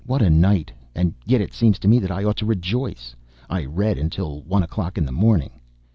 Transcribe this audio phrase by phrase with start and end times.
[0.03, 0.71] what a night!
[0.95, 3.15] And yet it seems to me that I ought to rejoice.
[3.51, 5.59] I read until one o'clock in the morning!